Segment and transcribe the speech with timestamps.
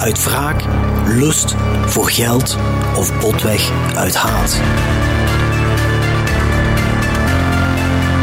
[0.00, 0.64] uit wraak,
[1.06, 1.54] lust,
[1.86, 2.56] voor geld
[2.96, 4.60] of botweg uit haat.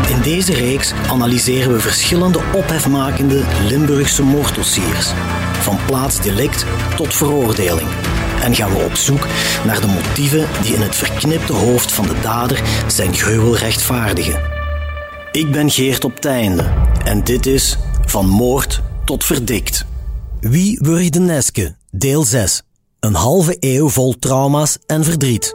[0.09, 5.11] In deze reeks analyseren we verschillende ophefmakende Limburgse moorddossiers,
[5.59, 7.87] van plaatsdelict tot veroordeling.
[8.41, 9.27] En gaan we op zoek
[9.65, 14.41] naar de motieven die in het verknipte hoofd van de dader zijn gruwel rechtvaardigen.
[15.31, 16.73] Ik ben Geert op Teinde
[17.03, 19.85] en dit is Van Moord tot Verdikt.
[20.39, 21.75] Wie wurgde Neske?
[21.91, 22.63] Deel 6.
[22.99, 25.53] Een halve eeuw vol trauma's en verdriet.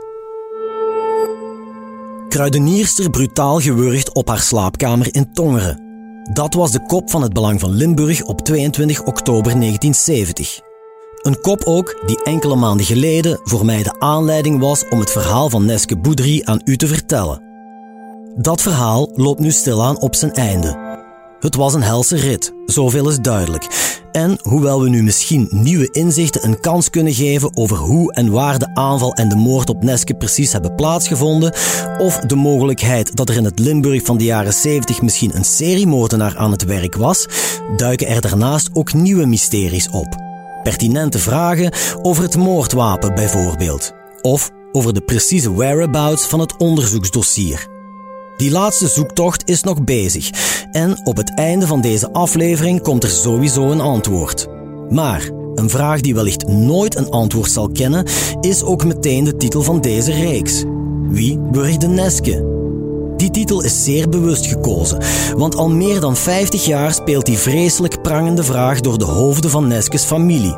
[2.28, 5.80] Kruidenierster brutaal gewurgd op haar slaapkamer in Tongeren.
[6.32, 10.60] Dat was de kop van het Belang van Limburg op 22 oktober 1970.
[11.22, 15.50] Een kop ook die enkele maanden geleden voor mij de aanleiding was om het verhaal
[15.50, 17.42] van Neske Boudry aan u te vertellen.
[18.36, 20.90] Dat verhaal loopt nu stilaan op zijn einde.
[21.40, 24.00] Het was een helse rit, zoveel is duidelijk.
[24.12, 28.58] En hoewel we nu misschien nieuwe inzichten een kans kunnen geven over hoe en waar
[28.58, 31.54] de aanval en de moord op Neske precies hebben plaatsgevonden,
[31.98, 36.36] of de mogelijkheid dat er in het Limburg van de jaren 70 misschien een seriemoordenaar
[36.36, 37.26] aan het werk was,
[37.76, 40.16] duiken er daarnaast ook nieuwe mysteries op.
[40.62, 47.71] Pertinente vragen over het moordwapen bijvoorbeeld, of over de precieze whereabouts van het onderzoeksdossier.
[48.36, 50.30] Die laatste zoektocht is nog bezig
[50.70, 54.48] en op het einde van deze aflevering komt er sowieso een antwoord.
[54.88, 58.06] Maar een vraag die wellicht nooit een antwoord zal kennen,
[58.40, 60.64] is ook meteen de titel van deze reeks.
[61.08, 61.38] Wie
[61.78, 62.50] de Neske?
[63.16, 65.02] Die titel is zeer bewust gekozen,
[65.36, 69.68] want al meer dan 50 jaar speelt die vreselijk prangende vraag door de hoofden van
[69.68, 70.56] Neskes familie.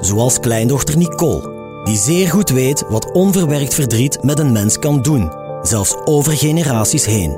[0.00, 1.52] Zoals kleindochter Nicole,
[1.84, 7.06] die zeer goed weet wat onverwerkt verdriet met een mens kan doen zelfs over generaties
[7.06, 7.30] heen.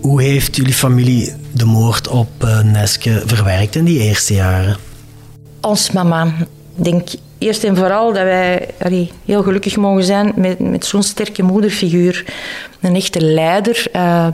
[0.00, 4.76] Hoe heeft jullie familie de moord op uh, Neske verwerkt in die eerste jaren?
[5.60, 6.24] Ons mama.
[6.76, 7.08] Ik denk
[7.38, 8.68] eerst en vooral dat wij
[9.24, 12.24] heel gelukkig mogen zijn met, met zo'n sterke moederfiguur.
[12.80, 13.86] Een echte leider.
[13.96, 14.26] Uh,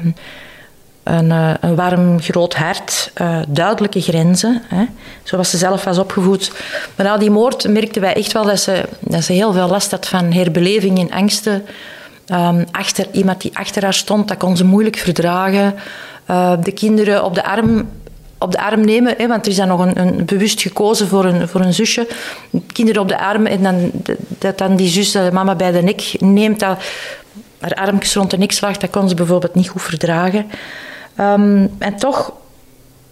[1.02, 4.62] een, uh, een, warm, groot hart, uh, duidelijke grenzen.
[4.66, 4.84] Hè.
[5.22, 6.52] Zoals ze zelf was opgevoed.
[6.96, 9.90] Maar na die moord merkten wij echt wel dat ze, dat ze heel veel last
[9.90, 11.64] had van herbeleving en angsten
[12.32, 15.74] Um, achter iemand die achter haar stond, dat kon ze moeilijk verdragen.
[16.30, 17.88] Uh, de kinderen op de arm,
[18.38, 21.24] op de arm nemen, hè, want er is dan nog een, een, bewust gekozen voor
[21.24, 22.08] een, voor een zusje.
[22.72, 23.90] Kinderen op de arm en dan,
[24.38, 26.78] dat dan die zus de mama bij de nek neemt, dat
[27.58, 30.46] haar armpjes rond de nek slaagt, dat kon ze bijvoorbeeld niet goed verdragen.
[31.20, 32.32] Um, en toch,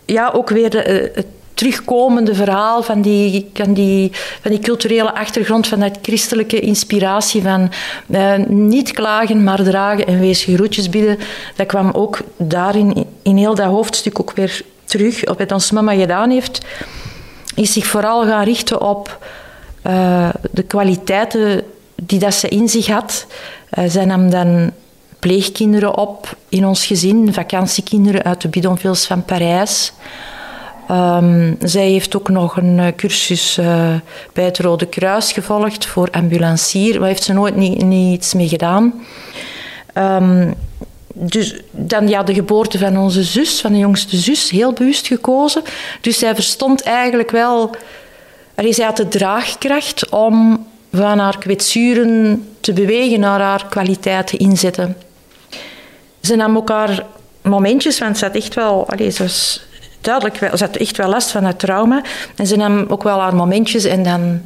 [0.04, 1.26] ja, ook weer eh, het
[1.56, 7.70] terugkomende verhaal van die, van die, van die culturele achtergrond, van dat christelijke inspiratie van
[8.10, 11.18] eh, niet klagen, maar dragen en wees groetjes bidden.
[11.56, 15.26] Dat kwam ook daarin, in heel dat hoofdstuk ook weer terug.
[15.26, 16.64] Op wat ons mama gedaan heeft,
[17.54, 19.26] is zich vooral gaan richten op
[19.86, 21.62] uh, de kwaliteiten
[21.94, 23.26] die dat ze in zich had.
[23.78, 24.72] Uh, zij nam dan
[25.18, 29.92] pleegkinderen op in ons gezin, vakantiekinderen uit de bidonvilles van Parijs.
[30.90, 33.94] Um, zij heeft ook nog een eh, cursus uh,
[34.32, 36.92] bij het Rode Kruis gevolgd voor ambulancier.
[36.92, 38.94] Daar heeft ze nooit niet, niets mee gedaan.
[39.94, 40.54] Um,
[41.14, 45.62] dus dan ja, de geboorte van onze zus, van de jongste zus, heel bewust gekozen.
[46.00, 47.74] Dus zij verstond eigenlijk wel...
[48.70, 54.96] Zij had de draagkracht om van haar kwetsuren te bewegen naar haar kwaliteiten inzetten.
[56.20, 57.06] Ze nam ook haar
[57.42, 58.88] momentjes, want ze had echt wel...
[58.88, 59.28] Allee, ze
[60.06, 62.02] duidelijk ze had echt wel last van het trauma.
[62.36, 64.40] En ze nam ook wel haar momentjes en dan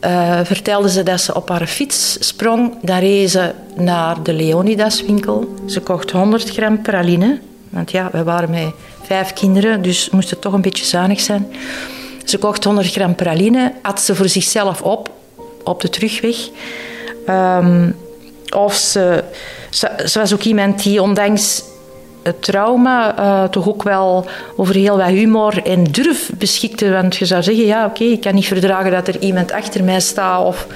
[0.00, 2.74] uh, vertelde ze dat ze op haar fiets sprong.
[2.82, 5.54] Dan reed ze naar de Leonidaswinkel.
[5.66, 7.38] Ze kocht 100 gram praline.
[7.70, 8.72] Want ja, we waren met
[9.02, 11.46] vijf kinderen, dus moest toch een beetje zuinig zijn.
[12.24, 15.10] Ze kocht 100 gram praline, at ze voor zichzelf op,
[15.64, 16.36] op de terugweg.
[17.28, 17.96] Um,
[18.54, 19.24] of ze,
[20.04, 21.62] ze, was ook iemand die ondanks
[22.24, 24.26] het trauma uh, toch ook wel
[24.56, 26.90] over heel wat humor en durf beschikte.
[26.90, 30.00] Want je zou zeggen, ja oké, ik kan niet verdragen dat er iemand achter mij
[30.00, 30.66] staat of,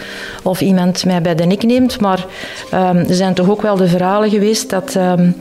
[0.42, 2.00] of iemand mij bij de nek neemt.
[2.00, 2.26] Maar
[2.74, 4.94] um, er zijn toch ook wel de verhalen geweest dat...
[4.94, 5.36] Um,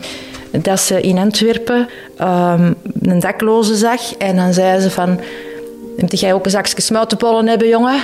[0.51, 1.89] dat ze in Antwerpen
[2.21, 5.19] um, een dakloze zag en dan zei ze van...
[5.97, 7.99] Moet jij ook een zakje smoutenpollen hebben, jongen?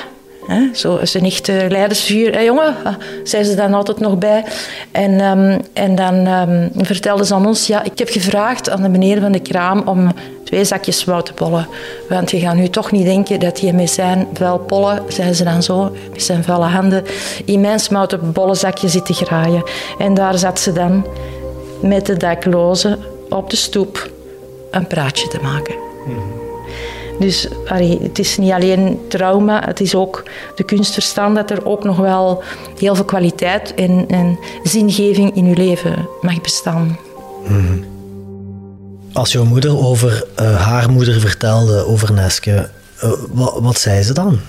[0.48, 0.69] Hè?
[0.74, 2.34] Zo is een echte leidersfiguur.
[2.34, 4.44] Hé jongen, ah, zei ze dan altijd nog bij.
[4.92, 8.90] En, ehm, en dan um, vertelde ze aan ons, ja, ik heb gevraagd aan de
[8.90, 10.12] meneer van de kraam om
[10.44, 11.68] twee zakjes woutenbollen.
[12.10, 15.44] Want je gaat nu toch niet denken dat hij met zijn vuil pollen, zei ze
[15.44, 17.04] dan zo, met zijn vuile handen,
[17.46, 17.80] in mijn
[18.34, 19.63] bollenzakje zit te graaien.
[19.98, 21.06] En daar zat ze dan
[21.81, 23.00] met de daklozen
[23.30, 24.12] op de stoep
[24.72, 26.43] een praatje te maken.
[27.19, 27.48] Dus
[28.01, 30.24] het is niet alleen trauma, het is ook
[30.56, 32.44] de kunst verstaan dat er ook nog wel
[32.77, 36.98] heel veel kwaliteit en, en zingeving in je leven mag bestaan.
[37.48, 37.77] Mhm.
[39.13, 42.69] Als jouw moeder over uh, haar moeder vertelde, over Neske,
[43.04, 44.39] uh, wat, wat zei ze dan?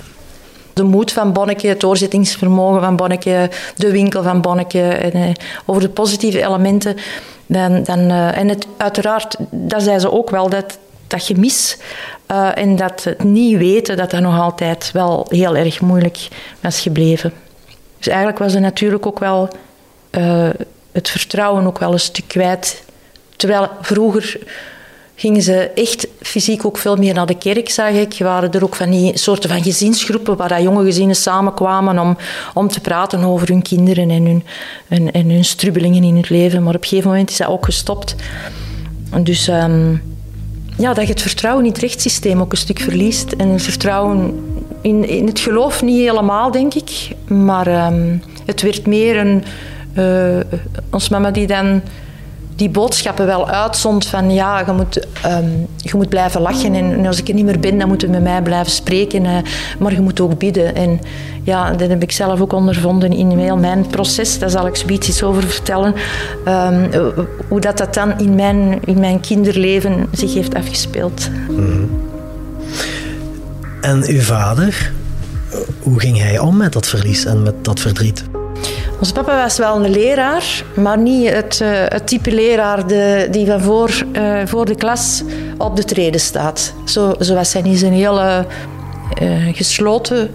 [0.74, 5.32] de moed van Bonneke, het doorzettingsvermogen van Bonneke, de winkel van Bonneke, en, eh,
[5.64, 6.96] over de positieve elementen.
[7.46, 11.76] Dan, dan, uh, en het, uiteraard, dat zei ze ook wel, dat, dat gemis
[12.30, 16.28] uh, en dat het niet weten, dat dat nog altijd wel heel erg moeilijk
[16.60, 17.32] was gebleven.
[17.98, 19.48] Dus eigenlijk was er natuurlijk ook wel
[20.10, 20.48] uh,
[20.92, 22.84] het vertrouwen ook wel een stuk kwijt.
[23.36, 24.38] Terwijl vroeger
[25.14, 28.16] gingen ze echt fysiek ook veel meer naar de kerk, zag ik.
[28.18, 32.16] Waren er ook van die soorten van gezinsgroepen waar dat jonge gezinnen samenkwamen om,
[32.54, 34.44] om te praten over hun kinderen en hun,
[34.88, 36.62] en, en hun strubbelingen in het leven.
[36.62, 38.14] Maar op een gegeven moment is dat ook gestopt.
[39.22, 40.13] Dus um,
[40.76, 43.32] ja, dat je het vertrouwen in het rechtssysteem ook een stuk verliest.
[43.32, 44.44] En het vertrouwen
[44.80, 47.08] in, het geloof niet helemaal, denk ik.
[47.28, 49.44] Maar um, het werd meer een...
[49.98, 50.40] Uh,
[50.90, 51.82] ons mama die dan
[52.56, 57.18] die boodschappen wel uitzond van ja, je moet, um, je moet blijven lachen en als
[57.18, 59.36] ik er niet meer ben, dan moeten we met mij blijven spreken, uh,
[59.78, 60.74] maar je moet ook bidden.
[60.74, 61.00] En
[61.42, 65.08] ja, dat heb ik zelf ook ondervonden in heel mijn proces, daar zal ik zoiets
[65.08, 65.94] iets over vertellen,
[66.48, 66.90] um,
[67.48, 71.30] hoe dat, dat dan in mijn, in mijn kinderleven zich heeft afgespeeld.
[71.48, 72.02] Mm
[73.80, 74.92] En uw vader,
[75.82, 78.24] hoe ging hij om met dat verlies en met dat verdriet?
[79.04, 83.46] Onze papa was wel een leraar, maar niet het, uh, het type leraar de, die
[83.46, 85.22] van voor, uh, voor de klas
[85.58, 86.74] op de treden staat.
[86.84, 87.82] Zo, was hij niet.
[87.82, 88.46] een hele
[89.22, 90.30] uh, gesloten,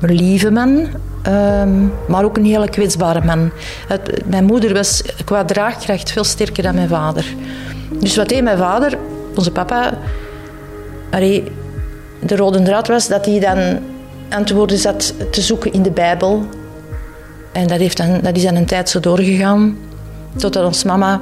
[0.00, 0.86] lieve man,
[1.28, 3.50] um, maar ook een hele kwetsbare man.
[3.88, 7.24] Het, mijn moeder was qua draagkracht veel sterker dan mijn vader.
[8.00, 8.98] Dus wat deed mijn vader,
[9.34, 9.98] onze papa,
[11.10, 11.44] allee,
[12.20, 13.78] de rode draad was dat hij dan
[14.30, 16.46] antwoorden zat te zoeken in de Bijbel
[17.54, 19.78] en dat, heeft dan, dat is dan een tijd zo doorgegaan.
[20.36, 21.20] Totdat ons mama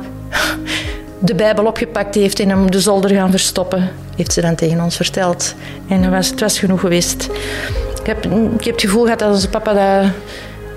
[1.19, 3.91] de Bijbel opgepakt heeft en hem de zolder gaan verstoppen.
[4.17, 5.55] Heeft ze dan tegen ons verteld.
[5.89, 7.29] En was, het was genoeg geweest.
[8.01, 8.25] Ik heb,
[8.59, 10.15] ik heb het gevoel gehad dat onze papa daar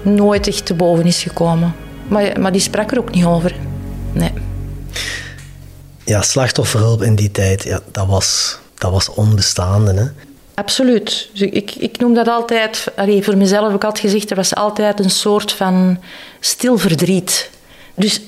[0.01, 1.75] nooit echt te boven is gekomen.
[2.07, 3.55] Maar, maar die sprak er ook niet over.
[4.11, 4.33] Nee.
[6.03, 9.93] Ja, slachtofferhulp in die tijd, ja, dat, was, dat was onbestaande.
[9.93, 10.05] Hè?
[10.55, 11.29] Absoluut.
[11.31, 14.99] Dus ik, ik noem dat altijd, allee, voor mezelf ik altijd gezegd, er was altijd
[14.99, 15.97] een soort van
[16.39, 17.49] stil verdriet.
[17.95, 18.21] Dus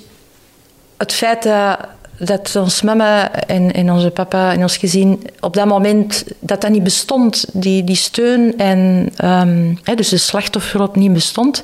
[0.97, 1.79] het feit dat,
[2.17, 6.83] dat ons mama en, onze papa en ons gezin op dat moment, dat dat niet
[6.83, 11.63] bestond, die, die steun en um, hè, dus de slachtofferhulp niet bestond,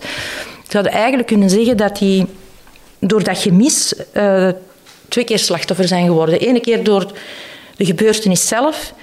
[0.67, 2.25] zou eigenlijk kunnen zeggen dat die
[2.99, 4.49] door dat gemis uh,
[5.07, 6.39] twee keer slachtoffer zijn geworden.
[6.39, 7.11] De ene keer door
[7.75, 8.93] de gebeurtenis zelf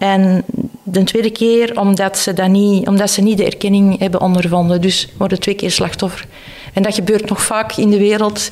[0.00, 0.44] en
[0.82, 4.80] de tweede keer omdat ze, dat niet, omdat ze niet de erkenning hebben ondervonden.
[4.80, 6.26] Dus worden twee keer slachtoffer.
[6.72, 8.50] En dat gebeurt nog vaak in de wereld.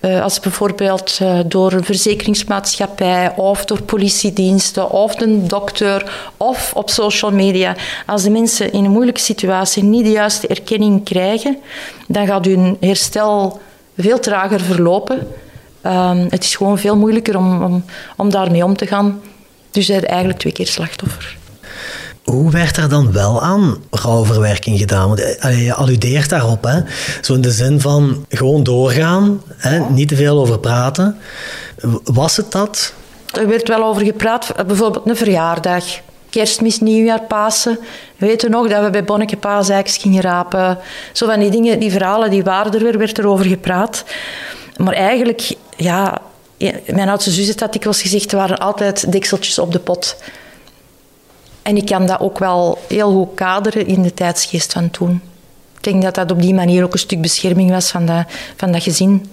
[0.00, 6.90] Uh, als bijvoorbeeld uh, door een verzekeringsmaatschappij of door politiediensten of een dokter of op
[6.90, 7.76] social media.
[8.06, 11.58] Als de mensen in een moeilijke situatie niet de juiste erkenning krijgen,
[12.08, 13.60] dan gaat hun herstel
[13.96, 15.28] veel trager verlopen.
[15.86, 17.84] Uh, het is gewoon veel moeilijker om, om,
[18.16, 19.20] om daarmee om te gaan.
[19.70, 21.38] Dus hij eigenlijk twee keer slachtoffer.
[22.24, 25.18] Hoe werd er dan wel aan rouwverwerking gedaan?
[25.18, 26.80] Eh, je alludeert daarop, hè?
[27.20, 29.78] zo in de zin van gewoon doorgaan, hè?
[29.78, 31.18] niet te veel over praten.
[32.04, 32.92] Was het dat?
[33.32, 35.84] Er werd wel over gepraat, bijvoorbeeld een verjaardag.
[36.30, 37.78] Kerstmis, nieuwjaar, Pasen.
[38.16, 40.78] We weten nog dat we bij Bonneke paasijks gingen rapen.
[41.12, 44.04] Zo van die dingen, die verhalen, die waren er weer, werd er over gepraat.
[44.76, 46.18] Maar eigenlijk, ja,
[46.86, 50.16] mijn oudste zus heeft dat dikwijls gezegd, er waren altijd dekseltjes op de pot.
[51.62, 55.20] En ik kan dat ook wel heel goed kaderen in de tijdsgeest van toen.
[55.76, 58.24] Ik denk dat dat op die manier ook een stuk bescherming was van dat,
[58.56, 59.26] van dat gezin.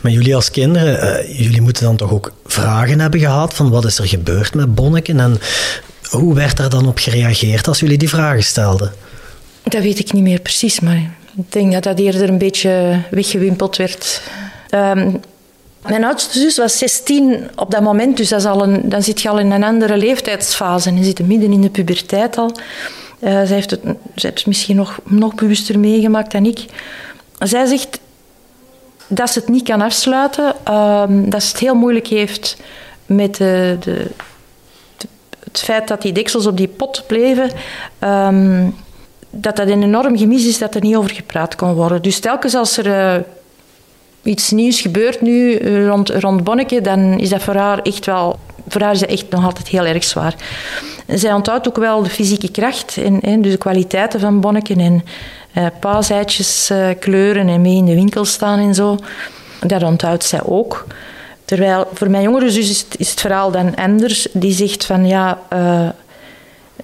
[0.00, 3.84] Maar jullie als kinderen, uh, jullie moeten dan toch ook vragen hebben gehad van wat
[3.84, 5.38] is er gebeurd met Bonneken en
[6.10, 8.92] hoe werd daar dan op gereageerd als jullie die vragen stelden?
[9.62, 13.76] Dat weet ik niet meer precies, maar ik denk dat dat eerder een beetje weggewimpeld
[13.76, 14.22] werd.
[14.70, 15.20] Um,
[15.86, 19.20] mijn oudste zus was 16 op dat moment, dus dat is al een, dan zit
[19.20, 20.94] je al in een andere leeftijdsfase.
[20.94, 22.52] Je zit midden in de puberteit al.
[23.20, 23.70] Uh, zij, heeft
[24.14, 26.64] het, misschien nog, nog bewuster meegemaakt dan ik.
[27.38, 28.00] Zij zegt
[29.06, 32.56] dat ze het niet kan afsluiten, ehm, dat ze het heel moeilijk heeft
[33.06, 34.06] met de, de,
[35.44, 37.50] het feit dat die deksels op die pot bleven.
[37.98, 38.68] Ehm,
[39.30, 42.02] dat dat een enorm gemis is dat er niet over gepraat kon worden.
[42.02, 43.22] Dus telkens als er uh,
[44.22, 48.38] iets nieuws gebeurt nu rond, rond Bonneke, dan is dat voor haar echt wel...
[48.68, 50.34] Voor haar is dat echt nog altijd heel erg zwaar.
[51.06, 55.04] zij onthoudt ook wel de fysieke kracht en, dus de kwaliteiten van Bonneke en
[55.54, 58.96] uh, kleuren en mee in de winkel staan en zo.
[59.60, 60.86] Dat onthoudt zij ook.
[61.44, 64.28] Terwijl voor mijn jongere zus is het, is het verhaal dan anders.
[64.32, 65.38] Die zegt van ja,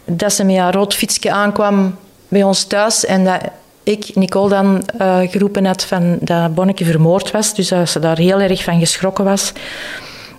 [0.05, 1.97] dat ze met haar rood fietsje aankwam
[2.29, 3.41] bij ons thuis en dat
[3.87, 7.55] ik, Nicole, dan uh, geroepen had van dat Bonneke vermoord was.
[7.55, 9.53] Dus dat ze daar heel erg van geschrokken was.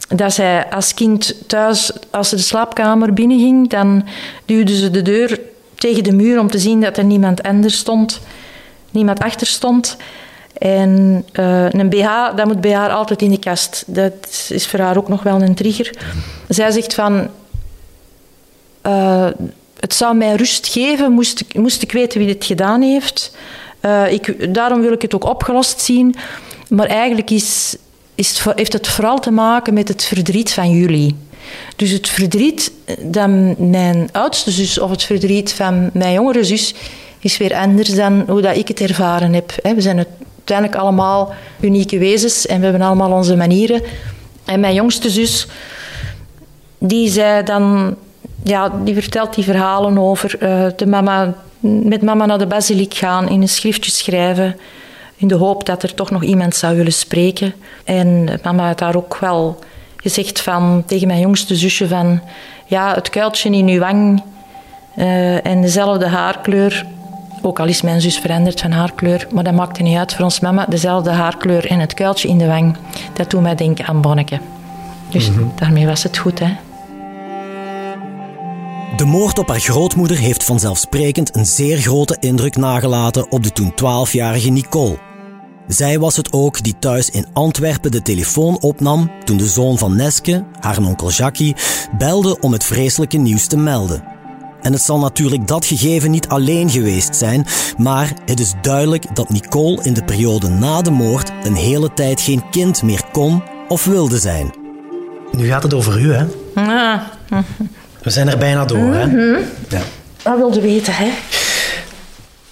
[0.07, 4.07] Dat zij als kind thuis, als ze de slaapkamer binnenging, dan
[4.45, 5.39] duwde ze de deur
[5.75, 8.19] tegen de muur om te zien dat er niemand anders stond.
[8.91, 9.97] Niemand achter stond.
[10.57, 13.83] En uh, een BH, dat moet bij haar altijd in de kast.
[13.87, 15.97] Dat is voor haar ook nog wel een trigger.
[16.47, 17.27] Zij zegt van...
[18.87, 19.27] Uh,
[19.79, 23.36] het zou mij rust geven, moest ik, moest ik weten wie het gedaan heeft.
[23.81, 26.15] Uh, ik, daarom wil ik het ook opgelost zien.
[26.69, 27.75] Maar eigenlijk is,
[28.15, 31.15] is heeft het vooral te maken met het verdriet van jullie.
[31.75, 36.74] Dus het verdriet dat mijn oudste zus of het verdriet van mijn jongere zus
[37.19, 39.53] is weer anders dan hoe dat ik het ervaren heb.
[39.62, 40.05] We zijn
[40.46, 43.81] uiteindelijk allemaal unieke wezens en we hebben allemaal onze manieren.
[44.46, 45.48] En mijn jongste zus,
[46.77, 47.96] die zei dan
[48.44, 53.29] ja, die vertelt die verhalen over uh, de mama, met mama naar de basiliek gaan,
[53.29, 54.56] in een schriftje schrijven,
[55.15, 57.53] in de hoop dat er toch nog iemand zou willen spreken.
[57.84, 59.60] En mama had daar ook wel
[59.98, 62.22] gezegd van, tegen mijn jongste zusje van,
[62.65, 64.24] ja, het kuiltje in uw wang
[64.98, 66.86] uh, en dezelfde haarkleur,
[67.41, 70.39] ook al is mijn zus veranderd van haarkleur, maar dat maakte niet uit voor ons
[70.39, 72.77] mama, dezelfde haarkleur en het kuiltje in de wang,
[73.13, 74.39] dat doet mij denken aan Bonneke.
[75.10, 75.51] Dus mm -hmm.
[75.56, 76.56] daarmee was het goed, hè.
[78.97, 83.71] De moord op haar grootmoeder heeft vanzelfsprekend een zeer grote indruk nagelaten op de toen
[83.71, 84.99] 12-jarige Nicole.
[85.67, 89.95] Zij was het ook die thuis in Antwerpen de telefoon opnam toen de zoon van
[89.95, 91.55] Neske, haar onkel Jackie,
[91.97, 94.03] belde om het vreselijke nieuws te melden.
[94.61, 97.45] En het zal natuurlijk dat gegeven niet alleen geweest zijn,
[97.77, 102.21] maar het is duidelijk dat Nicole in de periode na de moord een hele tijd
[102.21, 104.53] geen kind meer kon of wilde zijn.
[105.31, 106.25] Nu gaat het over u, hè?
[106.55, 107.01] Ah.
[108.07, 109.05] We zijn er bijna door, hè?
[109.05, 109.39] Mhm.
[109.69, 109.81] Ja.
[110.23, 111.09] Wat wilde weten, hè?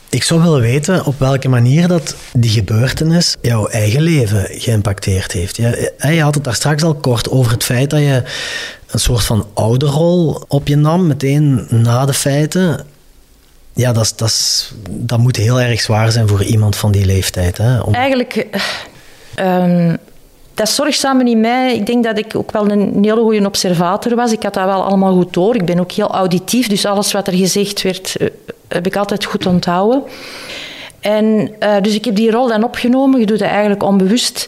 [0.09, 5.55] Ik zou willen weten op welke manier dat die gebeurtenis jouw eigen leven geïmpacteerd heeft.
[5.55, 8.23] Je, je had het daar straks al kort over het feit dat je
[8.87, 12.85] een soort van ouderrol op je nam, meteen na de feiten.
[13.73, 17.57] Ja, dat, dat, dat moet heel erg zwaar zijn voor iemand van die leeftijd.
[17.57, 17.93] Hè, om...
[17.93, 18.47] Eigenlijk...
[19.39, 19.97] Um
[20.55, 24.31] dat zorgzame in mij, ik denk dat ik ook wel een hele goede observator was.
[24.31, 25.55] Ik had dat wel allemaal goed door.
[25.55, 28.27] Ik ben ook heel auditief, dus alles wat er gezegd werd, eh,
[28.67, 30.03] heb ik altijd goed onthouden.
[30.99, 33.19] En, uh, dus ik heb die rol dan opgenomen.
[33.19, 34.47] Je doet dat eigenlijk onbewust.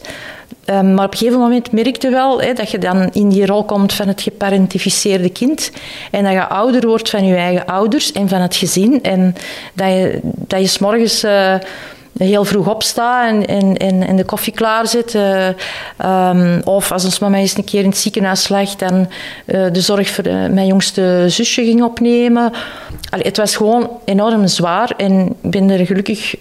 [0.64, 3.92] Um, maar op een gegeven moment merkte wel dat je dan in die rol komt
[3.92, 5.70] van het geparentificeerde kind.
[6.10, 9.02] En dat je ouder wordt van je eigen ouders en van het gezin.
[9.02, 9.34] En
[9.72, 11.24] dat je, dat je s'morgens...
[11.24, 11.54] Uh,
[12.18, 13.46] heel vroeg opsta en,
[13.76, 15.14] en, en, de koffie klaarzet.
[15.14, 15.48] Uh,
[16.04, 19.08] um, of als ons mama eens een keer in het ziekenhuis lag, dan
[19.46, 22.52] uh, de zorg voor de, mijn jongste zusje ging opnemen.
[23.10, 26.34] Allee, het was gewoon enorm zwaar en ik ben er gelukkig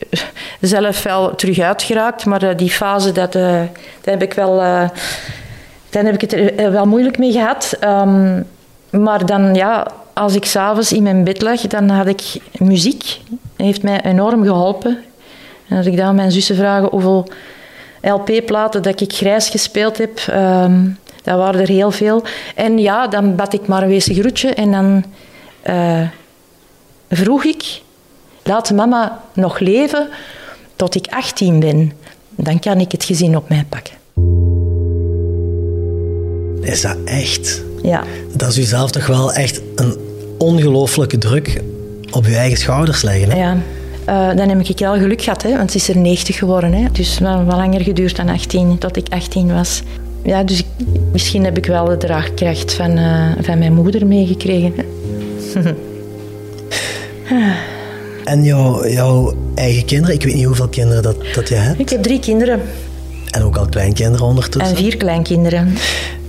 [0.62, 2.25] zelf wel terug uitgeraakt.
[2.25, 3.69] Maar die fase, dat, dat
[4.03, 4.57] heb ik wel...
[5.89, 7.77] dan heb ik het er wel moeilijk mee gehad.
[7.84, 8.46] Um,
[8.89, 12.22] maar dan, ja, als ik s'avonds in mijn bed lag, dan had ik
[12.57, 13.19] muziek.
[13.29, 14.98] Dat heeft mij enorm geholpen.
[15.69, 17.27] En als ik dan mijn zussen vragen hoeveel
[18.01, 22.24] LP-platen dat ik grijs gespeeld heb, um, dat waren er heel veel.
[22.55, 25.03] En ja, dan bad ik maar een wezen groetje en dan
[25.69, 26.07] uh,
[27.09, 27.81] vroeg ik,
[28.43, 30.09] laat mama nog leven
[30.75, 31.91] tot ik 18 ben.
[32.36, 33.93] Dan kan ik het gezin op mij pakken.
[36.62, 37.63] Is dat echt?
[37.81, 38.03] Ja.
[38.33, 39.97] Dat is u zelf toch wel echt een
[40.38, 41.62] ongelooflijke druk
[42.12, 43.29] op uw eigen schouders leggen.
[43.29, 43.38] Hè?
[43.38, 43.57] Ja.
[44.09, 46.73] Uh, dan heb ik wel geluk gehad, hè, want ze is er 90 geworden.
[46.73, 46.85] Hè.
[46.91, 49.81] Dus wel, wel langer geduurd dan 18, tot ik 18 was.
[50.23, 50.65] Ja, dus ik,
[51.11, 54.73] misschien heb ik wel de draagkracht van, uh, van mijn moeder meegekregen.
[58.23, 60.15] en jouw, jouw eigen kinderen?
[60.15, 61.79] Ik weet niet hoeveel kinderen dat, dat je hebt.
[61.79, 62.61] Ik heb drie kinderen.
[63.31, 64.75] En ook al kleinkinderen ondertussen?
[64.75, 65.73] En vier kleinkinderen.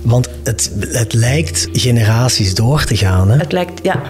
[0.01, 3.37] Want het, het lijkt generaties door te gaan, hè?
[3.37, 4.01] Het lijkt, ja.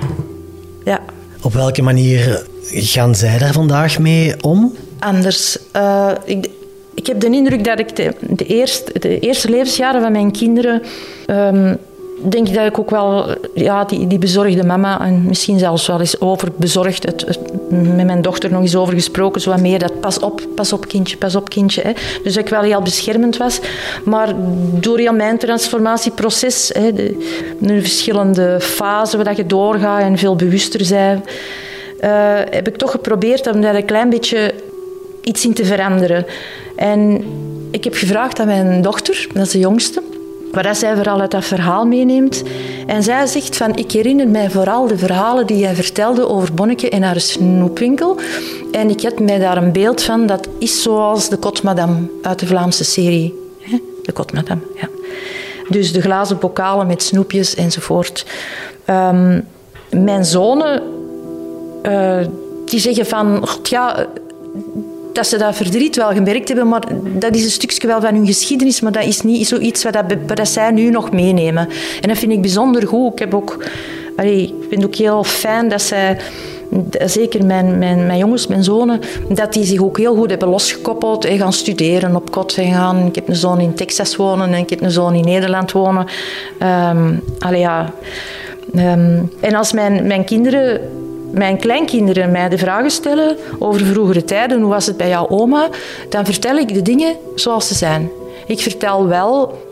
[0.85, 0.99] Ja.
[1.41, 4.75] Op welke manier gaan zij daar vandaag mee om?
[4.99, 5.57] Anders.
[5.75, 6.49] Uh, ik,
[6.93, 10.81] ik heb de indruk dat ik de, eerste, de eerste levensjaren van mijn kinderen
[11.27, 11.77] um,
[12.21, 15.99] denk ik dat ik ook wel ja, die, die bezorgde mama en misschien zelfs wel
[15.99, 20.19] eens overbezorgd, het, met mijn dochter nog eens over gesproken, zo wat meer dat pas
[20.19, 21.81] op, pas op kindje, pas op kindje.
[21.81, 21.91] Hè.
[22.23, 23.59] Dus dat ik wel heel beschermend was.
[24.03, 24.33] Maar
[24.79, 27.27] door heel mijn transformatieproces, hè, de,
[27.59, 31.23] de verschillende fasen waar je doorgaat en veel bewuster zijn,
[32.50, 34.53] heb ik toch geprobeerd om daar een klein beetje
[35.22, 36.25] iets in te veranderen.
[36.75, 37.24] En
[37.72, 40.01] ik heb gevraagd aan mijn dochter, dat is de jongste,
[40.51, 42.44] waar zij vooral uit dat verhaal meeneemt.
[42.88, 46.89] En zij zegt van, ik herinner mij vooral de verhalen die jij vertelde over Bonneke
[46.89, 48.20] en haar snoepwinkel.
[48.72, 52.48] En ik heb mij daar een beeld van, dat is zoals de Kotmadam uit de
[52.48, 53.38] Vlaamse serie.
[54.03, 54.88] De Kotmadam, ja.
[55.70, 58.25] Dus de glazen bokalen met snoepjes enzovoort.
[58.89, 59.48] Um,
[59.89, 60.82] mijn zonen,
[61.83, 62.25] uh,
[62.65, 64.07] die zeggen van, ja
[65.13, 68.25] dat ze dat verdriet wel gemerkt hebben, maar dat is een stukje wel van hun
[68.25, 71.69] geschiedenis, maar dat is niet zoiets wat, dat, zij nu nog meenemen.
[72.01, 73.12] En dat vind ik bijzonder goed.
[73.12, 73.63] Ik, heb ook,
[74.17, 76.17] ik vind het ook heel fijn dat zij
[77.05, 81.38] zeker mijn, mijn, jongens, mijn zonen, dat die zich ook heel goed hebben losgekoppeld en
[81.38, 83.05] gaan studeren op kot en gaan.
[83.05, 86.05] Ik heb een zoon in Texas wonen en ik heb een zoon in Nederland wonen.
[86.91, 87.21] Um,
[87.55, 87.93] ja.
[88.75, 90.81] Um, en als mijn, mijn kinderen
[91.31, 95.69] mijn kleinkinderen mij de vragen stellen over vroegere tijden, hoe was het bij jouw oma,
[96.09, 98.09] dan vertel ik de dingen zoals ze zijn.
[98.45, 99.67] Ik vertel wel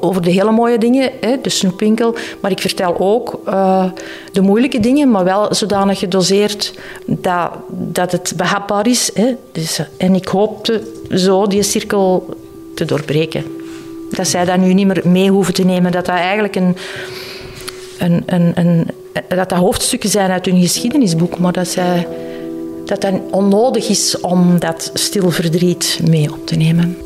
[0.00, 1.10] over de hele mooie dingen,
[1.42, 3.84] de snoepwinkel, maar ik vertel ook uh,
[4.32, 6.74] de moeilijke dingen, maar wel zodanig gedoseerd
[7.06, 9.10] dat, dat het behapbaar is.
[9.52, 12.34] Dus, en ik hoopte zo die cirkel
[12.74, 13.44] te doorbreken.
[14.10, 16.76] Dat zij dat nu niet meer mee hoeven te nemen, dat dat eigenlijk een,
[17.98, 18.86] een, een, een
[19.28, 22.08] dat dat hoofdstukken zijn uit hun geschiedenisboek, maar dat, zij,
[22.84, 26.96] dat het onnodig is om dat stil verdriet mee op te nemen.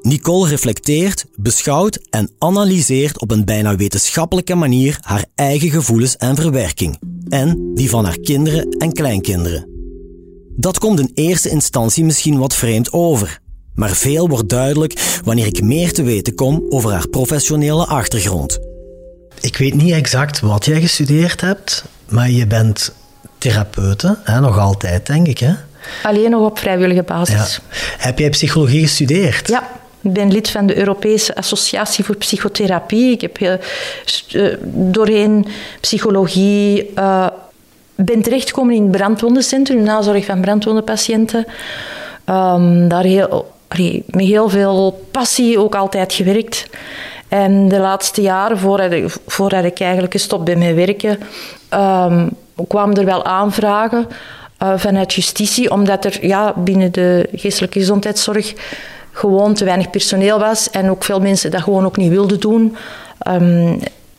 [0.00, 6.98] Nicole reflecteert, beschouwt en analyseert op een bijna wetenschappelijke manier haar eigen gevoelens en verwerking.
[7.28, 9.68] En die van haar kinderen en kleinkinderen.
[10.56, 13.40] Dat komt in eerste instantie misschien wat vreemd over.
[13.74, 18.58] Maar veel wordt duidelijk wanneer ik meer te weten kom over haar professionele achtergrond.
[19.40, 22.92] Ik weet niet exact wat jij gestudeerd hebt, maar je bent
[23.38, 24.40] therapeute, hè?
[24.40, 25.38] nog altijd, denk ik.
[25.38, 25.52] Hè?
[26.02, 27.60] Alleen nog op vrijwillige basis.
[27.70, 27.76] Ja.
[27.98, 29.48] Heb jij psychologie gestudeerd?
[29.48, 29.68] Ja.
[30.06, 33.10] Ik ben lid van de Europese Associatie voor Psychotherapie.
[33.10, 35.46] Ik heb uh, doorheen
[35.80, 37.26] psychologie uh,
[37.94, 41.46] ben terechtgekomen in het brandwondencentrum, nazorg van brandwondenpatiënten.
[42.26, 43.52] Um, daar heel,
[44.06, 46.66] met heel veel passie ook altijd gewerkt.
[47.28, 48.92] En de laatste jaren, voordat
[49.62, 51.18] ik, ik eigenlijk gestopt ben met werken,
[51.74, 52.30] um,
[52.68, 54.06] kwamen er wel aanvragen
[54.62, 58.54] uh, vanuit justitie, omdat er ja, binnen de geestelijke gezondheidszorg
[59.12, 62.76] gewoon te weinig personeel was en ook veel mensen dat gewoon ook niet wilden doen.
[63.28, 63.78] Um,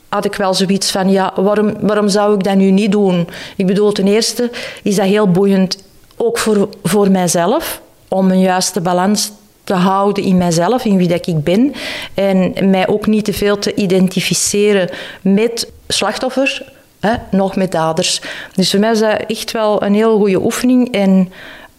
[0.09, 3.27] had ik wel zoiets van, ja, waarom, waarom zou ik dat nu niet doen?
[3.55, 4.51] Ik bedoel, ten eerste
[4.83, 5.83] is dat heel boeiend,
[6.15, 9.31] ook voor, voor mijzelf, om een juiste balans
[9.67, 11.73] te houden in mijzelf, in wie dat ik ben.
[12.13, 14.89] En mij ook niet te veel te identificeren
[15.21, 16.61] met slachtoffers,
[16.99, 18.21] hè, nog met daders.
[18.55, 20.91] Dus voor mij is dat echt wel een heel goede oefening.
[20.93, 21.31] En,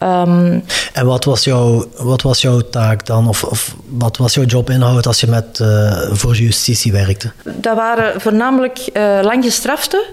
[0.02, 3.28] um, en wat, was jouw, wat was jouw taak dan?
[3.28, 7.32] Of, of wat was jouw jobinhoud als je met, uh, voor justitie werkte?
[7.44, 10.04] Dat waren voornamelijk uh, langgestraften.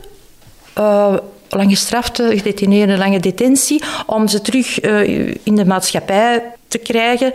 [0.77, 1.13] Uh,
[1.49, 4.79] langgestrafte, gedetineerden, lange detentie, om ze terug
[5.43, 6.43] in de maatschappij
[6.75, 7.31] te krijgen.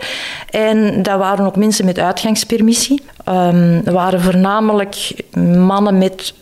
[0.49, 3.01] En dat waren ook mensen met uitgangspermissie.
[3.83, 5.13] Dat waren voornamelijk
[5.57, 6.33] mannen met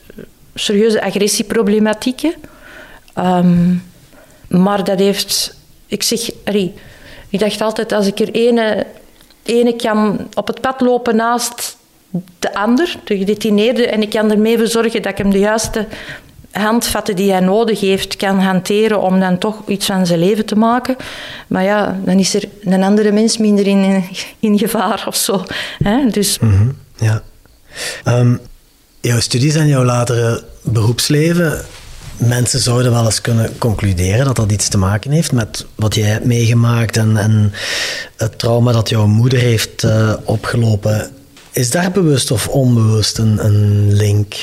[0.56, 2.34] serieuze agressieproblematieken.
[3.18, 3.84] Um,
[4.48, 5.58] maar dat heeft...
[5.88, 6.30] Ik zeg...
[7.30, 8.86] ik dacht altijd, als ik er ene,
[9.44, 11.78] ene kan op het pad lopen naast
[12.40, 15.88] de ander, de gedetineerde, en ik kan ermee verzorgen dat ik hem de juiste
[16.52, 20.56] handvatten die hij nodig heeft kan hanteren om dan toch iets van zijn leven te
[20.56, 20.96] maken.
[21.48, 24.04] Maar ja, dan is er een andere mens minder in,
[24.40, 25.44] in gevaar of zo.
[25.84, 26.08] Hè?
[26.10, 26.40] Dus...
[26.40, 27.22] Mm ja.
[28.06, 28.40] Um,
[29.02, 31.66] jouw studies en jouw latere beroepsleven,
[32.18, 36.08] mensen zouden wel eens kunnen concluderen dat dat iets te maken heeft met wat jij
[36.08, 37.54] hebt meegemaakt en, en
[38.18, 41.10] het trauma dat jouw moeder heeft uh, opgelopen.
[41.52, 44.36] Is daar bewust of onbewust een, een link?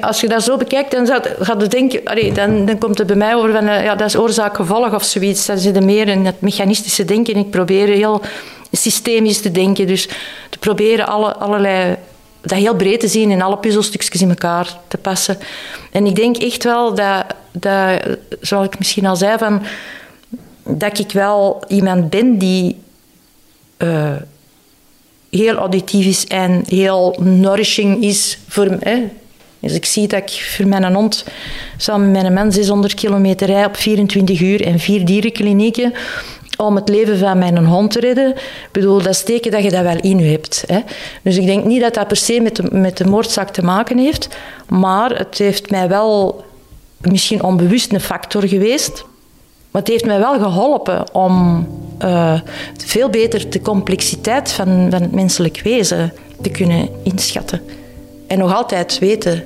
[0.00, 3.16] Als je dat zo bekijkt, dan zou gaat het denken, dan, dan komt het bij
[3.16, 5.46] mij over van eh, ja, dat is oorzaak-gevolg of zoiets.
[5.46, 7.36] Dan zit er meer in het mechanistische denken.
[7.36, 8.22] Ik probeer heel
[8.72, 9.86] systemisch te denken.
[9.86, 10.08] Dus
[10.50, 11.96] te proberen alle, allerlei,
[12.40, 15.38] dat heel breed te zien en alle puzzelstukjes in elkaar te passen.
[15.92, 17.24] En ik denk echt wel dat
[17.58, 19.62] dat, zoals ik misschien al zei, van,
[20.62, 22.76] dat ik wel iemand ben die
[23.78, 24.16] uh,
[25.30, 29.08] heel auditief is en heel nourishing is voor me.
[29.64, 31.24] Dus ik zie dat ik voor mijn hond
[31.76, 35.92] samen met mijn man 600 kilometer rij op 24 uur en vier dierenklinieken
[36.56, 38.30] om het leven van mijn hond te redden.
[38.30, 40.64] Ik bedoel, dat is teken dat je dat wel in hebt.
[40.66, 40.80] Hè.
[41.22, 43.98] Dus ik denk niet dat dat per se met de, met de moordzaak te maken
[43.98, 44.28] heeft,
[44.68, 46.44] maar het heeft mij wel
[46.96, 49.04] misschien onbewust een factor geweest.
[49.70, 51.66] Maar het heeft mij wel geholpen om
[52.02, 52.40] uh,
[52.84, 57.60] veel beter de complexiteit van, van het menselijk wezen te kunnen inschatten.
[58.26, 59.44] En nog altijd weten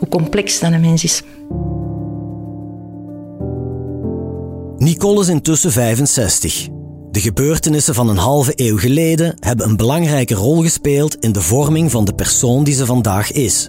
[0.00, 1.22] hoe complex dat een mens is.
[4.76, 6.68] Nicole is intussen 65.
[7.10, 11.90] De gebeurtenissen van een halve eeuw geleden hebben een belangrijke rol gespeeld in de vorming
[11.90, 13.68] van de persoon die ze vandaag is.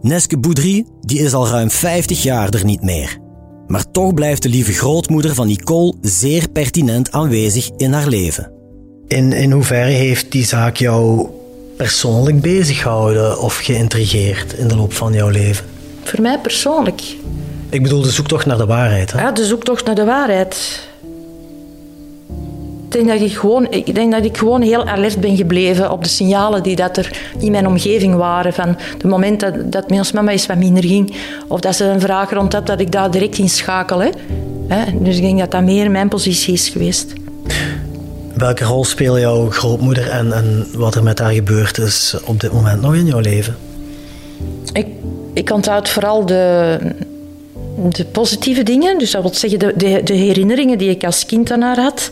[0.00, 3.18] Neske Boudry die is al ruim 50 jaar er niet meer.
[3.66, 8.52] Maar toch blijft de lieve grootmoeder van Nicole zeer pertinent aanwezig in haar leven.
[9.06, 11.28] In, in hoeverre heeft die zaak jou
[11.76, 15.64] persoonlijk bezig gehouden of geïntrigeerd in de loop van jouw leven?
[16.02, 17.02] Voor mij persoonlijk.
[17.68, 19.12] Ik bedoel de zoektocht naar de waarheid.
[19.12, 19.20] Hè?
[19.20, 20.80] Ja, de zoektocht naar de waarheid.
[22.84, 26.02] Ik denk, dat ik, gewoon, ik denk dat ik gewoon heel alert ben gebleven op
[26.02, 28.52] de signalen die dat er in mijn omgeving waren.
[28.52, 31.14] Van het moment dat, dat mama eens wat minder ging,
[31.48, 34.02] of dat ze een vraag rond had, dat ik daar direct in schakel.
[34.02, 34.10] Hè?
[34.92, 37.12] Dus ik denk dat dat meer mijn positie is geweest.
[38.42, 42.52] Welke rol speelt jouw grootmoeder en, en wat er met haar gebeurd is op dit
[42.52, 43.56] moment nog in jouw leven?
[44.72, 44.86] Ik,
[45.32, 46.78] ik onthoud vooral de,
[47.88, 48.98] de positieve dingen.
[48.98, 52.10] Dus dat wil zeggen de, de, de herinneringen die ik als kind aan haar had.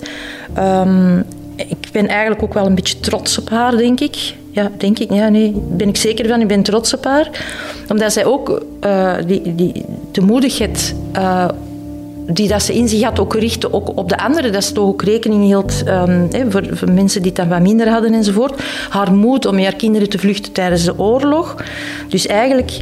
[0.59, 1.25] Um,
[1.57, 4.35] ik ben eigenlijk ook wel een beetje trots op haar, denk ik.
[4.51, 5.13] Ja, denk ik.
[5.13, 6.41] Ja, nee, ben ik zeker van.
[6.41, 7.31] Ik ben trots op haar.
[7.89, 11.49] Omdat zij ook uh, die, die, de moedigheid uh,
[12.33, 14.53] die dat ze in zich had ook richtte ook op de anderen.
[14.53, 17.89] Dat ze toch ook rekening hield um, voor, voor, mensen die het dan wat minder
[17.89, 18.63] hadden enzovoort.
[18.89, 21.57] Haar moed om haar kinderen te vluchten tijdens de oorlog.
[22.09, 22.73] Dus eigenlijk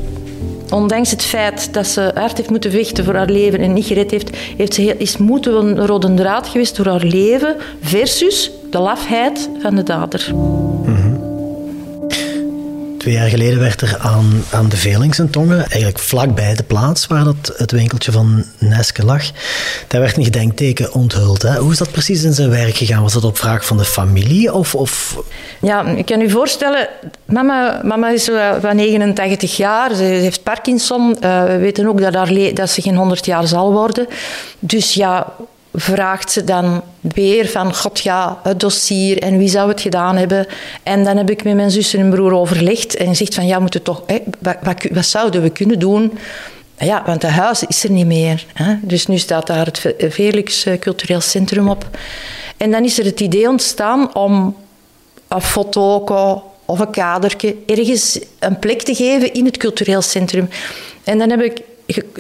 [0.71, 4.11] ondanks het feit dat ze hard heeft moeten vechten voor haar leven en niet gered
[4.11, 8.79] heeft, heeft ze heel, is moed een rode draad geweest door haar leven versus de
[8.79, 10.33] lafheid van de dader.
[13.09, 17.07] Twee jaar geleden werd er aan, aan de Velings en Tongen, eigenlijk vlakbij de plaats
[17.07, 19.23] waar dat, het winkeltje van Neske lag,
[19.87, 21.43] daar werd een gedenkteken onthuld.
[21.43, 21.59] Hè?
[21.59, 23.03] Hoe is dat precies in zijn werk gegaan?
[23.03, 24.53] Was dat op vraag van de familie?
[24.53, 25.19] Of, of...
[25.61, 26.89] Ja, ik kan u voorstellen,
[27.25, 31.17] mama, mama is van 89 jaar, ze heeft Parkinson.
[31.25, 34.07] Uh, we weten ook dat, dat ze geen 100 jaar zal worden.
[34.59, 35.27] Dus ja,
[35.73, 40.47] vraagt ze dan weer van, god ja, het dossier en wie zou het gedaan hebben.
[40.83, 43.83] En dan heb ik met mijn zus en broer overlegd en gezegd van, ja, moeten
[43.83, 46.19] toch, hè, wat, wat, zouden we kunnen doen?
[46.79, 48.45] Ja, want het huis is er niet meer.
[48.53, 48.75] Hè?
[48.83, 51.89] Dus nu staat daar het Felix eh, Cultureel Centrum op.
[52.57, 54.57] En dan is er het idee ontstaan om
[55.29, 56.05] een foto
[56.65, 60.49] of een kadertje ergens een plek te geven in het cultureel centrum.
[61.05, 61.63] En dan heb ik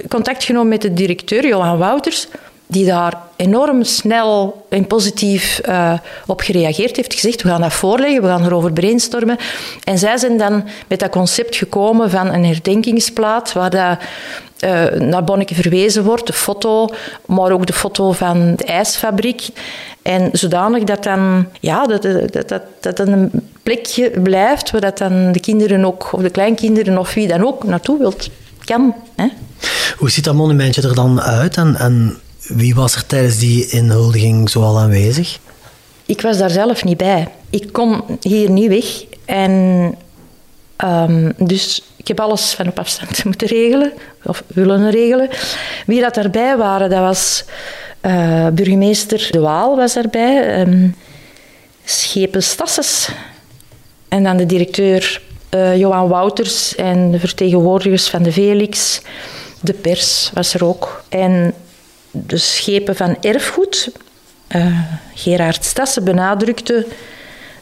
[0.08, 2.28] contact genomen met de directeur, Johan Wouters
[2.68, 5.92] die daar enorm snel en positief uh,
[6.26, 7.14] op gereageerd heeft.
[7.14, 9.36] Gezegd, we gaan dat voorleggen, we gaan erover brainstormen.
[9.84, 13.98] En zij zijn dan met dat concept gekomen van een herdenkingsplaat waar dat,
[14.64, 16.88] uh, naar Bonneke verwezen wordt, de foto,
[17.26, 19.48] maar ook de foto van de ijsfabriek.
[20.02, 23.30] En zodanig dat dan, ja, dat, dat, dat, dat een
[23.62, 27.64] plekje blijft waar dat dan de kinderen ook, of de kleinkinderen of wie dan ook
[27.64, 28.30] naartoe wilt,
[28.64, 28.94] kan.
[29.16, 29.26] Hè?
[29.96, 34.50] Hoe ziet dat monumentje er dan uit en, en wie was er tijdens die inhuldiging
[34.50, 35.38] zoal aanwezig?
[36.06, 37.28] Ik was daar zelf niet bij.
[37.50, 39.04] Ik kon hier niet weg.
[39.24, 39.94] En
[40.84, 43.92] um, dus ik heb alles van op afstand moeten regelen,
[44.24, 45.28] of willen regelen.
[45.86, 47.44] Wie dat daarbij waren, dat was
[48.02, 50.94] uh, burgemeester De Waal was daarbij, um,
[51.84, 53.08] Schepen Stasses
[54.08, 55.20] en dan de directeur
[55.54, 59.00] uh, Johan Wouters en de vertegenwoordigers van de Velix.
[59.60, 61.04] De pers was er ook.
[61.08, 61.54] En
[62.26, 63.90] de schepen van erfgoed.
[64.56, 64.80] Uh,
[65.14, 66.86] Gerard Stassen benadrukte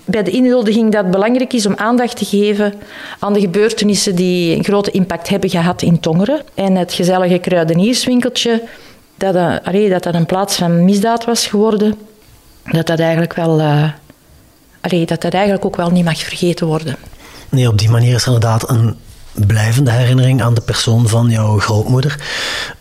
[0.04, 2.74] bij de inhuldiging dat het belangrijk is om aandacht te geven
[3.18, 6.42] aan de gebeurtenissen die een grote impact hebben gehad in Tongeren.
[6.54, 8.62] En het gezellige kruidenierswinkeltje,
[9.16, 11.94] dat, uh, dat dat een plaats van misdaad was geworden,
[12.64, 13.60] dat dat eigenlijk wel...
[13.60, 13.88] Uh,
[15.06, 16.96] dat dat eigenlijk ook wel niet mag vergeten worden.
[17.48, 18.96] Nee, op die manier is inderdaad een
[19.46, 22.20] blijvende herinnering aan de persoon van jouw grootmoeder.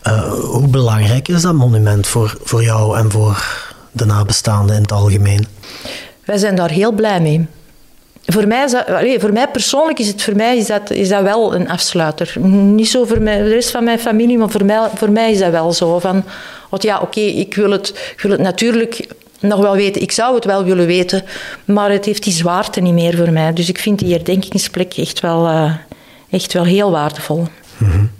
[0.06, 4.92] Uh, hoe belangrijk is dat monument voor, voor jou en voor de nabestaanden in het
[4.92, 5.46] algemeen?
[6.24, 7.46] Wij zijn daar heel blij mee.
[8.26, 8.68] voor mij,
[9.20, 12.32] voor mij persoonlijk is het voor mij is dat, is dat wel een afsluiter.
[12.48, 15.38] Niet zo voor mij, de rest van mijn familie, maar voor mij, voor mij is
[15.38, 15.98] dat wel zo.
[15.98, 16.24] Van,
[16.70, 19.06] want ja, oké, ik, wil het, ik wil het natuurlijk
[19.40, 20.02] nog wel weten.
[20.02, 21.24] Ik zou het wel willen weten,
[21.64, 23.52] maar het heeft die zwaarte niet meer voor mij.
[23.52, 25.74] Dus ik vind die herdenkingsplek echt wel, uh,
[26.30, 27.46] echt wel heel waardevol.
[27.76, 28.10] Mm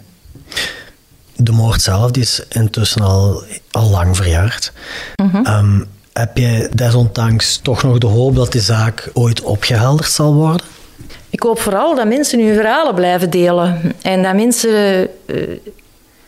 [1.35, 4.71] De moord zelf die is intussen al, al lang verjaard.
[5.15, 5.47] Mm -hmm.
[5.47, 10.65] um, heb jij desondanks toch nog de hoop dat die zaak ooit opgehelderd zal worden?
[11.29, 13.93] Ik hoop vooral dat mensen hun verhalen blijven delen.
[14.01, 15.57] En dat mensen uh,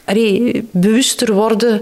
[0.06, 1.82] allee, bewuster worden.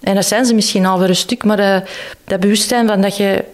[0.00, 1.88] En dat zijn ze misschien al voor een stuk, maar uh,
[2.24, 3.44] dat bewustzijn van dat je,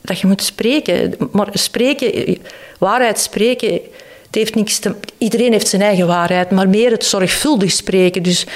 [0.00, 1.14] dat je moet spreken.
[1.32, 2.38] Maar spreken,
[2.78, 3.80] waarheid spreken,
[4.26, 8.22] het heeft niks te, iedereen heeft zijn eigen waarheid, maar meer het zorgvuldig spreken.
[8.22, 8.46] Dus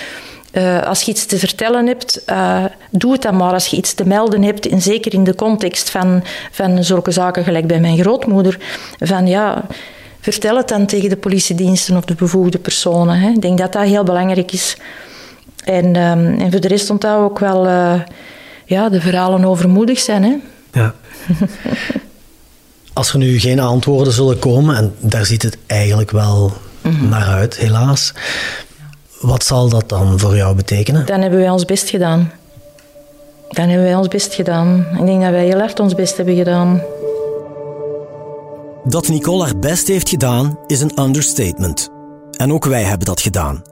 [0.53, 3.53] uh, als je iets te vertellen hebt, uh, doe het dan maar.
[3.53, 7.45] Als je iets te melden hebt, en zeker in de context van, van zulke zaken,
[7.45, 8.59] gelijk bij mijn grootmoeder,
[8.99, 9.65] van ja,
[10.21, 13.21] vertel het dan tegen de politiediensten of de bevoegde personen.
[13.21, 13.29] Hè.
[13.29, 14.77] Ik denk dat dat heel belangrijk is.
[15.65, 18.01] En, um, en voor de rest onthouden ook wel uh,
[18.65, 20.23] ja, de verhalen overmoedig zijn.
[20.23, 20.37] Hè.
[20.73, 20.95] Ja.
[22.93, 27.09] Als er nu geen antwoorden zullen komen, en daar ziet het eigenlijk wel mm -hmm.
[27.09, 28.13] naar uit, helaas.
[29.21, 31.07] Wat zal dat dan voor jou betekenen?
[31.07, 32.33] Dan hebben wij ons best gedaan.
[33.49, 34.87] Dan hebben wij ons best gedaan.
[34.99, 36.83] Ik denk dat wij heel hard ons best hebben gedaan.
[38.85, 41.91] Dat Nicole haar best heeft gedaan is een understatement.
[42.37, 43.63] En ook wij hebben dat gedaan.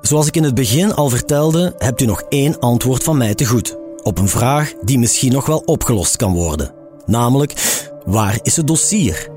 [0.00, 3.44] Zoals ik in het begin al vertelde, hebt u nog één antwoord van mij te
[3.44, 3.76] goed.
[4.02, 6.72] Op een vraag die misschien nog wel opgelost kan worden.
[7.06, 7.52] Namelijk,
[8.04, 9.28] waar is het dossier?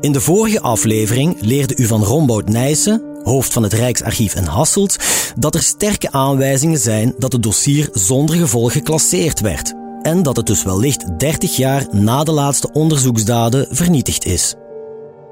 [0.00, 4.96] In de vorige aflevering leerde u van Rombout Nijssen, hoofd van het Rijksarchief in Hasselt,
[5.38, 10.46] dat er sterke aanwijzingen zijn dat het dossier zonder gevolg geclasseerd werd en dat het
[10.46, 14.54] dus wellicht 30 jaar na de laatste onderzoeksdaden vernietigd is.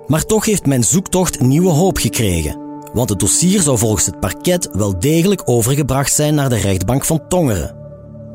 [0.07, 2.59] Maar toch heeft mijn zoektocht nieuwe hoop gekregen,
[2.93, 7.29] want het dossier zou volgens het parket wel degelijk overgebracht zijn naar de rechtbank van
[7.29, 7.77] Tongeren.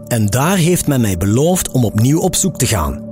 [0.07, 3.10] En daar heeft men mij beloofd om opnieuw op zoek te gaan.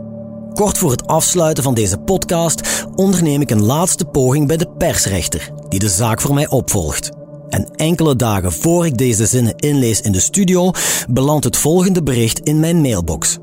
[0.60, 5.52] Kort voor het afsluiten van deze podcast onderneem ik een laatste poging bij de persrechter,
[5.69, 7.10] die de zaak voor mij opvolgt.
[7.50, 10.72] En enkele dagen voor ik deze zinnen inlees in de studio,
[11.10, 13.38] belandt het volgende bericht in mijn mailbox.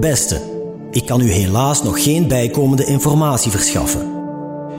[0.00, 0.40] Beste,
[0.90, 4.12] ik kan u helaas nog geen bijkomende informatie verschaffen.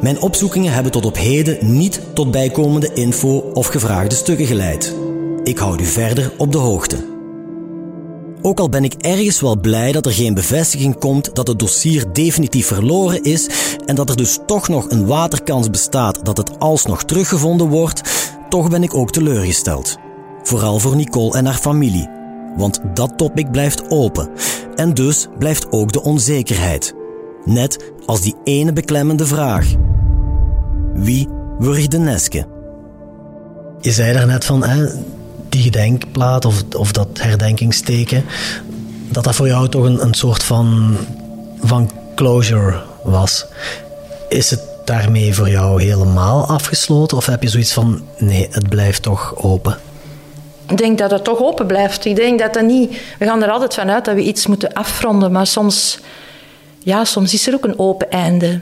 [0.01, 4.95] Mijn opzoekingen hebben tot op heden niet tot bijkomende info of gevraagde stukken geleid.
[5.43, 7.12] Ik houd u verder op de hoogte.
[8.45, 12.13] Ook al ben ik ergens wel blij dat er geen bevestiging komt dat het dossier
[12.13, 13.49] definitief verloren is
[13.85, 18.01] en dat er dus toch nog een waterkans bestaat dat het alsnog teruggevonden wordt,
[18.49, 19.97] toch ben ik ook teleurgesteld.
[20.43, 22.09] Vooral voor Nicole en haar familie,
[22.57, 24.29] want dat topic blijft open
[24.75, 26.95] en dus blijft ook de onzekerheid.
[27.45, 29.73] Net als die ene beklemmende vraag.
[30.93, 31.27] Wie
[31.59, 32.47] wurgde Neske?
[33.79, 34.87] Je zei er net van, hè,
[35.53, 38.25] die gedenkplaat of, of dat herdenkingsteken,
[39.09, 40.97] dat dat voor jou toch een, een soort van,
[41.61, 43.45] van closure was.
[44.29, 49.01] Is het daarmee voor jou helemaal afgesloten of heb je zoiets van nee, het blijft
[49.01, 49.77] toch open?
[50.67, 52.05] Ik denk dat het toch open blijft.
[52.05, 53.01] Ik denk dat dat niet.
[53.19, 55.99] We gaan er altijd van uit dat we iets moeten afronden, maar soms,
[56.79, 58.61] ja, soms is er ook een open einde.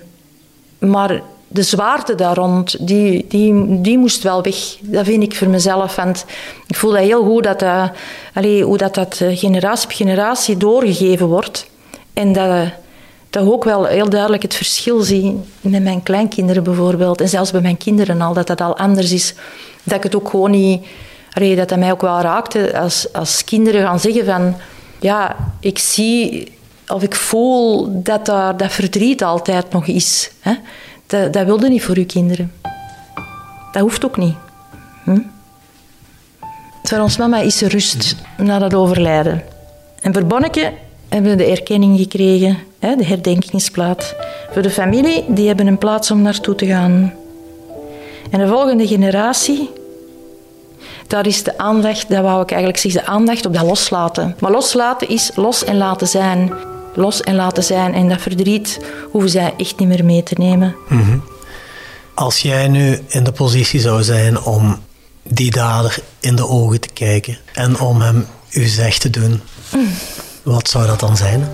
[0.80, 1.21] Maar
[1.52, 4.78] de zwaarte daar rond, die, die, die moest wel weg.
[4.82, 5.96] Dat vind ik voor mezelf.
[5.96, 6.26] Want
[6.68, 7.92] ik voel dat heel goed dat dat,
[8.34, 11.68] allez, hoe dat, dat eh, generatie op generatie doorgegeven wordt.
[12.14, 12.68] En dat,
[13.30, 17.22] dat ook wel heel duidelijk het verschil zie met mijn kleinkinderen bijvoorbeeld.
[17.22, 19.34] En zelfs bij mijn kinderen al, dat dat al anders is.
[19.84, 20.86] Dat ik het ook gewoon niet...
[21.56, 24.56] Dat dat mij ook wel raakte als, als kinderen gaan zeggen van...
[25.00, 26.52] Ja, ik zie
[26.88, 30.32] of ik voel dat daar, dat verdriet altijd nog is.
[30.40, 30.54] Hè?
[31.12, 32.52] Dat, dat wilde niet voor uw kinderen.
[33.71, 34.36] Dat hoeft ook niet.
[35.04, 35.19] Hm?
[36.84, 39.43] Voor ons mama is er rust na dat overlijden.
[40.02, 40.74] En voor Bonneke
[41.10, 44.15] hebben we de erkenning gekregen, hè, de herdenkingsplaat.
[44.52, 47.13] Voor de familie, die hebben een plaats om naartoe te gaan.
[48.30, 49.69] En de volgende generatie,
[51.08, 54.36] daar is de aandacht, dat wou ik eigenlijk zeggen, de aandacht op dat loslaten.
[54.39, 56.54] Maar loslaten is los en laten zijn
[56.93, 57.93] los en laten zijn.
[57.93, 58.80] En dat verdriet
[59.12, 60.75] hoeven zij echt niet meer mee te nemen.
[60.89, 61.17] Mhm.
[62.13, 64.80] Als jij nu in de positie zou zijn om
[65.23, 69.41] die dader in de ogen te kijken en om hem u zegt te doen,
[70.43, 71.49] wat zou dat dan zijn?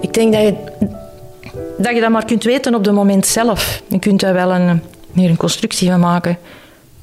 [0.00, 0.54] Ik denk dat je,
[1.78, 3.82] dat je dat maar kunt weten op het moment zelf.
[3.88, 6.38] Je kunt daar wel een, meer een constructie van maken.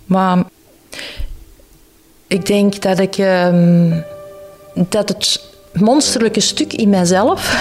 [0.05, 0.43] Maar
[2.27, 4.03] ik denk dat ik um,
[4.73, 5.41] dat het
[5.79, 7.55] monsterlijke stuk in mijzelf,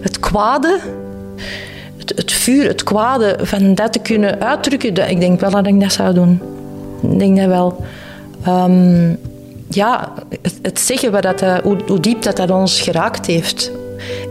[0.00, 0.78] het kwade,
[1.96, 5.66] het, het vuur, het kwade van dat te kunnen uitdrukken, dat, ik denk wel dat
[5.66, 6.40] ik dat zou doen.
[7.02, 7.84] Ik denk dat wel.
[8.44, 9.14] Ehm,
[9.68, 10.12] ja,
[10.62, 13.70] het, zeggen wat dat, eh, hoe, hoe diep dat, dat ons geraakt heeft.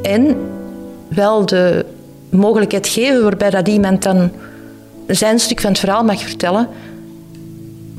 [0.01, 0.37] En
[1.07, 1.85] wel de
[2.29, 4.31] mogelijkheid geven waarbij dat iemand dan
[5.07, 6.67] zijn stuk van het verhaal mag vertellen,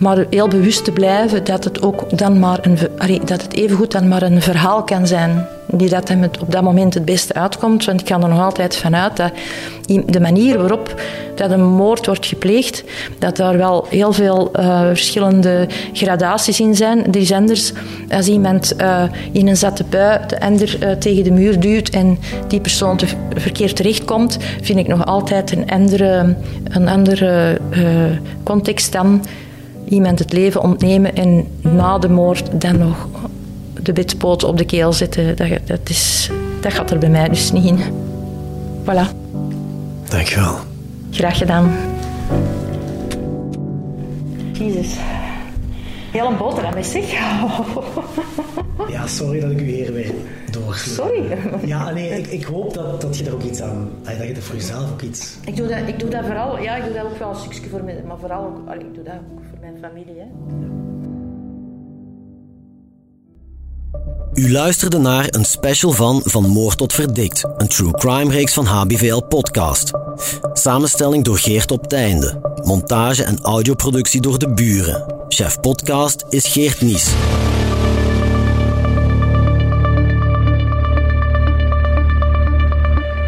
[0.02, 2.78] maar heel bewust te blijven dat het ook dan maar een,
[3.24, 6.94] dat het evengoed dan maar een verhaal kan zijn die dat hem op dat moment
[6.94, 7.84] het beste uitkomt.
[7.84, 9.32] Want ik ga er nog altijd vanuit dat
[10.06, 11.00] de manier waarop
[11.34, 12.84] dat een moord wordt gepleegd,
[13.18, 17.10] dat daar wel heel veel uh, verschillende gradaties in zijn.
[17.10, 17.72] Die zenders,
[18.10, 22.18] als iemand uh, in een zatte bui de ander uh, tegen de muur duwt en
[22.48, 26.34] die persoon te verkeerd terechtkomt, vind ik nog altijd een andere,
[26.64, 27.58] een andere
[28.42, 29.22] context dan
[29.92, 33.08] iemand het leven ontnemen en na de moord dan nog
[33.82, 35.36] de bitpoot op de keel zetten.
[35.36, 37.78] Dat, dat, is, dat gaat er bij mij dus niet in.
[38.84, 39.16] Voilà.
[40.08, 40.54] Dankjewel.
[41.10, 41.72] Graag gedaan.
[44.52, 44.96] Jezus.
[46.10, 47.10] Heel een boterham is zeg.
[48.88, 50.12] Ja, sorry dat ik u hier weer
[50.50, 50.74] door.
[50.76, 51.22] Sorry.
[51.64, 53.90] Ja, nee, ik, ik hoop dat, dat je er ook iets aan...
[54.02, 55.36] Dat je er voor jezelf ook iets...
[55.44, 56.58] Ik doe dat, ik doe dat vooral...
[56.58, 58.74] Ja, ik doe dat ook wel een stukje voor mij, maar vooral ook...
[58.74, 60.26] Ik doe dat ook mijn familie, hè.
[64.34, 68.64] U luisterde naar een special van Van Moord tot Verdikt, een true crime reeks van
[68.64, 69.90] HBVL Podcast.
[70.52, 72.40] Samenstelling door Geert op Teinde.
[72.64, 75.24] Montage en audioproductie door de buren.
[75.28, 77.14] Chef podcast is Geert Nies.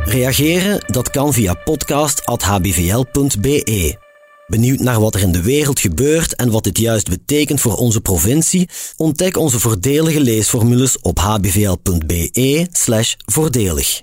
[0.05, 0.81] Reageren?
[0.87, 4.04] Dat kan via podcast.hbvl.be.
[4.55, 8.01] Benieuwd naar wat er in de wereld gebeurt en wat dit juist betekent voor onze
[8.01, 8.69] provincie?
[8.97, 14.03] Ontdek onze voordelige leesformules op hbvl.be/voordelig.